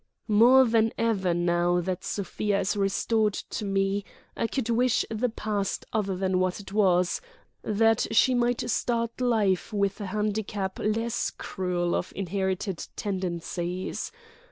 [0.27, 4.03] "More than ever, now that Sofia is restored to me,
[4.35, 7.21] I could wish the past other than what it was,
[7.61, 14.11] that she might start life with a handicap less cruel of inherited tendencies.